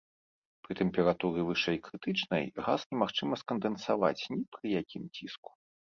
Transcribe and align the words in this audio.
Пры 0.67 0.73
тэмпературы 0.79 1.41
вышэй 1.49 1.77
крытычнай 1.87 2.43
газ 2.65 2.81
немагчыма 2.95 3.35
скандэнсаваць 3.43 4.27
ні 4.37 4.41
пры 4.57 4.65
якім 4.81 5.03
ціску. 5.15 5.51